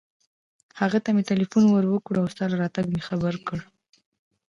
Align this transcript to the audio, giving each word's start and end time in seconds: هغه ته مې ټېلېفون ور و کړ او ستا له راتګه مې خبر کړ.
هغه 0.79 0.97
ته 1.03 1.09
مې 1.15 1.23
ټېلېفون 1.29 1.63
ور 1.67 1.85
و 1.87 1.97
کړ 2.05 2.15
او 2.21 2.27
ستا 2.33 2.45
له 2.51 2.55
راتګه 2.61 2.89
مې 2.93 3.01
خبر 3.09 3.33
کړ. 3.47 3.59